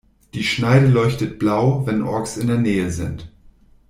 Die 0.33 0.43
Schneide 0.43 0.87
leuchtet 0.87 1.37
Blau, 1.37 1.85
wenn 1.85 2.01
Orks 2.01 2.35
in 2.35 2.47
der 2.47 2.57
Nähe 2.57 2.89
sind. 2.89 3.29